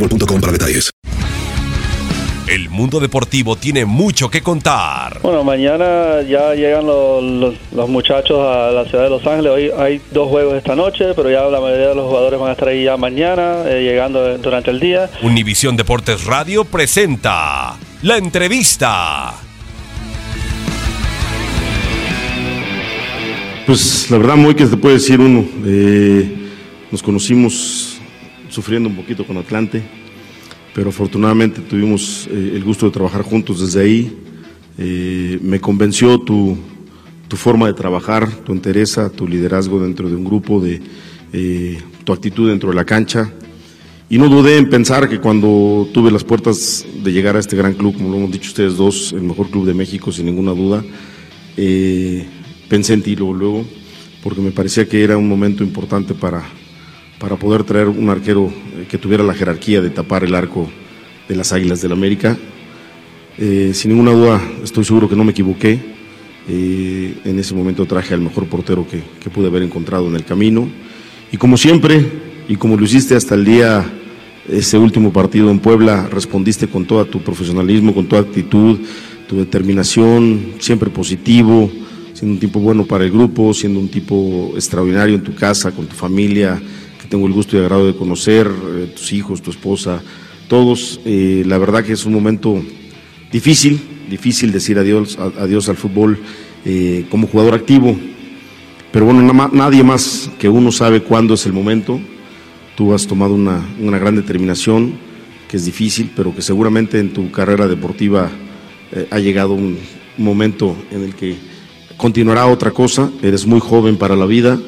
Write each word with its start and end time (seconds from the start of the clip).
boostmobile.com 0.00 0.40
para 0.40 0.52
detalles. 0.52 0.90
El 2.48 2.68
mundo 2.68 2.98
deportivo 2.98 3.54
tiene 3.54 3.84
mucho 3.84 4.28
que 4.28 4.42
contar. 4.42 5.20
Bueno, 5.22 5.44
mañana 5.44 6.20
ya 6.28 6.52
llegan 6.54 6.84
los, 6.84 7.22
los- 7.22 7.54
los 7.72 7.88
muchachos 7.88 8.38
a 8.40 8.72
la 8.72 8.84
ciudad 8.86 9.04
de 9.04 9.10
Los 9.10 9.24
Ángeles. 9.24 9.52
Hoy 9.52 9.70
hay 9.78 10.00
dos 10.10 10.28
juegos 10.28 10.54
esta 10.56 10.74
noche, 10.74 11.14
pero 11.14 11.30
ya 11.30 11.42
la 11.44 11.60
mayoría 11.60 11.88
de 11.90 11.94
los 11.94 12.06
jugadores 12.08 12.40
van 12.40 12.48
a 12.48 12.52
estar 12.52 12.66
ahí 12.66 12.82
ya 12.84 12.96
mañana, 12.96 13.62
eh, 13.66 13.82
llegando 13.84 14.36
durante 14.38 14.72
el 14.72 14.80
día. 14.80 15.08
Univisión 15.22 15.76
Deportes 15.76 16.24
Radio 16.24 16.64
presenta 16.64 17.76
la 18.02 18.16
entrevista. 18.16 19.32
Pues 23.66 24.10
la 24.10 24.18
verdad, 24.18 24.34
muy 24.36 24.56
que 24.56 24.64
se 24.64 24.70
te 24.70 24.76
puede 24.76 24.94
decir 24.96 25.20
uno. 25.20 25.44
eh, 25.64 26.36
nos 26.90 27.00
conocimos 27.04 27.79
sufriendo 28.50 28.88
un 28.88 28.96
poquito 28.96 29.24
con 29.24 29.36
Atlante, 29.38 29.82
pero 30.74 30.90
afortunadamente 30.90 31.60
tuvimos 31.62 32.28
eh, 32.30 32.52
el 32.54 32.64
gusto 32.64 32.86
de 32.86 32.92
trabajar 32.92 33.22
juntos 33.22 33.60
desde 33.60 33.80
ahí. 33.80 34.16
Eh, 34.78 35.38
me 35.42 35.60
convenció 35.60 36.18
tu, 36.20 36.56
tu 37.28 37.36
forma 37.36 37.68
de 37.68 37.74
trabajar, 37.74 38.28
tu 38.44 38.52
entereza, 38.52 39.10
tu 39.10 39.26
liderazgo 39.26 39.80
dentro 39.80 40.08
de 40.08 40.16
un 40.16 40.24
grupo, 40.24 40.60
de 40.60 40.82
eh, 41.32 41.78
tu 42.04 42.12
actitud 42.12 42.48
dentro 42.48 42.70
de 42.70 42.74
la 42.74 42.84
cancha. 42.84 43.32
Y 44.08 44.18
no 44.18 44.28
dudé 44.28 44.58
en 44.58 44.68
pensar 44.68 45.08
que 45.08 45.20
cuando 45.20 45.88
tuve 45.94 46.10
las 46.10 46.24
puertas 46.24 46.84
de 47.04 47.12
llegar 47.12 47.36
a 47.36 47.38
este 47.38 47.56
gran 47.56 47.74
club, 47.74 47.94
como 47.94 48.10
lo 48.10 48.16
hemos 48.16 48.32
dicho 48.32 48.48
ustedes 48.48 48.76
dos, 48.76 49.12
el 49.12 49.22
mejor 49.22 49.48
club 49.48 49.64
de 49.64 49.74
México, 49.74 50.10
sin 50.10 50.26
ninguna 50.26 50.50
duda, 50.50 50.84
eh, 51.56 52.26
pensé 52.68 52.94
en 52.94 53.02
ti 53.02 53.14
luego, 53.14 53.34
luego, 53.34 53.64
porque 54.24 54.40
me 54.40 54.50
parecía 54.50 54.88
que 54.88 55.04
era 55.04 55.16
un 55.16 55.28
momento 55.28 55.62
importante 55.62 56.14
para, 56.14 56.44
para 57.20 57.36
poder 57.36 57.64
traer 57.64 57.86
un 57.86 58.08
arquero 58.08 58.46
eh, 58.48 58.86
que 58.88 58.96
tuviera 58.96 59.22
la 59.22 59.34
jerarquía 59.34 59.82
de 59.82 59.90
tapar 59.90 60.24
el 60.24 60.34
arco 60.34 60.68
de 61.28 61.36
las 61.36 61.52
Águilas 61.52 61.82
del 61.82 61.92
América. 61.92 62.36
Eh, 63.36 63.72
sin 63.74 63.90
ninguna 63.90 64.12
duda, 64.12 64.40
estoy 64.64 64.84
seguro 64.84 65.08
que 65.08 65.14
no 65.14 65.22
me 65.22 65.32
equivoqué. 65.32 65.78
Eh, 66.48 67.14
en 67.24 67.38
ese 67.38 67.54
momento 67.54 67.84
traje 67.84 68.14
al 68.14 68.22
mejor 68.22 68.46
portero 68.46 68.88
que, 68.88 69.02
que 69.22 69.28
pude 69.28 69.48
haber 69.48 69.62
encontrado 69.62 70.08
en 70.08 70.16
el 70.16 70.24
camino. 70.24 70.66
Y 71.30 71.36
como 71.36 71.58
siempre, 71.58 72.04
y 72.48 72.56
como 72.56 72.78
lo 72.78 72.84
hiciste 72.84 73.14
hasta 73.14 73.34
el 73.34 73.44
día, 73.44 73.84
ese 74.48 74.78
último 74.78 75.12
partido 75.12 75.50
en 75.50 75.58
Puebla, 75.58 76.08
respondiste 76.10 76.68
con 76.68 76.86
todo 76.86 77.04
tu 77.04 77.20
profesionalismo, 77.20 77.94
con 77.94 78.06
tu 78.06 78.16
actitud, 78.16 78.78
tu 79.28 79.36
determinación, 79.36 80.54
siempre 80.58 80.88
positivo, 80.88 81.70
siendo 82.14 82.34
un 82.34 82.40
tipo 82.40 82.60
bueno 82.60 82.86
para 82.86 83.04
el 83.04 83.10
grupo, 83.10 83.52
siendo 83.52 83.78
un 83.78 83.88
tipo 83.88 84.52
extraordinario 84.54 85.16
en 85.16 85.22
tu 85.22 85.34
casa, 85.34 85.70
con 85.70 85.86
tu 85.86 85.94
familia, 85.94 86.60
que 87.00 87.08
tengo 87.08 87.26
el 87.26 87.32
gusto 87.32 87.56
y 87.56 87.60
agrado 87.60 87.86
de 87.86 87.94
conocer, 87.96 88.46
eh, 88.48 88.92
tus 88.94 89.12
hijos, 89.12 89.40
tu 89.42 89.50
esposa, 89.50 90.02
todos. 90.48 91.00
Eh, 91.04 91.42
la 91.46 91.58
verdad 91.58 91.84
que 91.84 91.92
es 91.92 92.04
un 92.04 92.12
momento 92.12 92.62
difícil, 93.32 93.80
difícil 94.10 94.52
decir 94.52 94.78
adiós, 94.78 95.18
adiós 95.38 95.68
al 95.68 95.76
fútbol 95.76 96.18
eh, 96.64 97.06
como 97.10 97.26
jugador 97.26 97.54
activo, 97.54 97.96
pero 98.92 99.06
bueno, 99.06 99.22
na- 99.22 99.50
nadie 99.52 99.82
más 99.82 100.30
que 100.38 100.48
uno 100.48 100.72
sabe 100.72 101.02
cuándo 101.02 101.34
es 101.34 101.46
el 101.46 101.52
momento. 101.52 102.00
Tú 102.76 102.92
has 102.92 103.06
tomado 103.06 103.34
una, 103.34 103.64
una 103.80 103.98
gran 103.98 104.16
determinación, 104.16 104.94
que 105.48 105.56
es 105.56 105.64
difícil, 105.64 106.10
pero 106.16 106.34
que 106.34 106.42
seguramente 106.42 106.98
en 106.98 107.12
tu 107.12 107.30
carrera 107.30 107.66
deportiva 107.68 108.30
eh, 108.92 109.06
ha 109.10 109.18
llegado 109.18 109.52
un 109.54 109.78
momento 110.18 110.76
en 110.90 111.04
el 111.04 111.14
que 111.14 111.36
continuará 111.96 112.46
otra 112.46 112.72
cosa. 112.72 113.10
Eres 113.22 113.46
muy 113.46 113.60
joven 113.60 113.96
para 113.96 114.16
la 114.16 114.26
vida, 114.26 114.58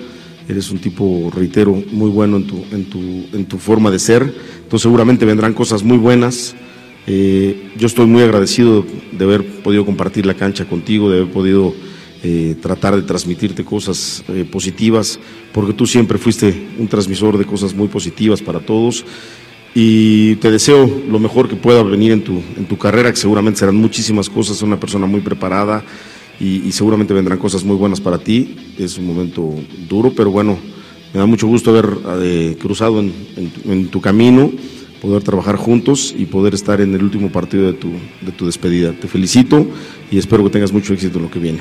eres 0.49 0.71
un 0.71 0.79
tipo, 0.79 1.31
reitero, 1.35 1.83
muy 1.93 2.11
bueno 2.11 2.37
en 2.37 2.47
tu, 2.47 2.65
en 2.73 2.85
tu, 2.87 3.01
en 3.33 3.45
tu 3.47 3.59
forma 3.59 3.91
de 3.91 3.99
ser. 3.99 4.23
Entonces 4.23 4.83
seguramente 4.83 5.25
vendrán 5.25 5.55
cosas 5.55 5.83
muy 5.83 5.99
buenas. 5.99 6.55
Eh, 7.07 7.73
yo 7.77 7.87
estoy 7.87 8.07
muy 8.07 8.23
agradecido 8.23 8.85
de 9.13 9.25
haber 9.25 9.45
podido 9.63 9.85
compartir 9.85 10.27
la 10.27 10.35
cancha 10.35 10.65
contigo, 10.67 11.11
de 11.11 11.19
haber 11.19 11.33
podido 11.33 11.75
eh, 12.23 12.55
tratar 12.61 12.95
de 12.95 13.03
transmitirte 13.03 13.65
cosas 13.65 14.25
eh, 14.29 14.45
positivas, 14.51 15.19
porque 15.53 15.73
tú 15.73 15.87
siempre 15.87 16.19
fuiste 16.19 16.69
un 16.79 16.87
transmisor 16.87 17.39
de 17.39 17.45
cosas 17.45 17.75
muy 17.75 17.89
positivas 17.89 18.41
para 18.41 18.61
todos. 18.61 19.05
Y 19.75 20.37
te 20.37 20.51
deseo 20.51 20.89
lo 21.11 21.19
mejor 21.19 21.49
que 21.49 21.57
pueda 21.57 21.83
venir 21.83 22.13
en 22.13 22.23
tu, 22.23 22.43
en 22.57 22.67
tu 22.67 22.77
carrera, 22.77 23.11
que 23.11 23.17
seguramente 23.17 23.61
serán 23.61 23.77
muchísimas 23.77 24.29
cosas, 24.29 24.61
una 24.61 24.79
persona 24.79 25.07
muy 25.07 25.23
preparada 25.23 25.83
y, 26.43 26.73
seguramente 26.73 27.15
vendrán 27.15 27.39
cosas 27.39 27.65
muy 27.65 27.77
buenas 27.77 28.01
para 28.01 28.19
ti. 28.19 28.57
Es 28.79 28.99
un 28.99 29.07
momento 29.07 29.55
duro, 29.89 30.13
pero 30.15 30.31
bueno, 30.31 30.59
me 31.15 31.21
da 31.21 31.27
mucho 31.27 31.47
gusto 31.47 31.71
haber 31.71 31.89
eh, 32.23 32.57
cruzado 32.61 33.01
en, 33.01 33.13
en 33.37 33.51
tu- 33.51 33.73
en 33.73 33.89
tu 33.89 34.01
camino, 34.01 34.51
poder 35.01 35.23
trabajar 35.23 35.57
juntos 35.57 36.15
y 36.17 36.27
poder 36.27 36.55
estar 36.55 36.81
en 36.81 36.95
el 36.95 37.03
último 37.03 37.31
partido 37.31 37.67
de 37.67 37.75
tu, 37.75 37.91
de 38.21 38.33
tu 38.33 38.47
despedida. 38.47 38.93
Te 38.93 39.09
felicito 39.09 39.67
y 40.11 40.19
espero 40.19 40.45
que 40.45 40.51
tengas 40.51 40.73
mucho 40.73 40.93
éxito 40.95 41.19
en 41.19 41.25
lo 41.25 41.31
que 41.31 41.39
viene. 41.39 41.61